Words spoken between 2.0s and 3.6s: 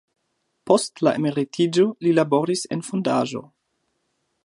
li laboris en fondaĵo.